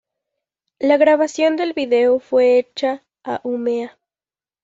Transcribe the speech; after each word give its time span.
La 0.79 0.97
grabación 0.97 1.57
del 1.57 1.73
video 1.73 2.19
fue 2.19 2.57
hecha 2.57 3.03
a 3.23 3.39
Umeå. 3.43 3.91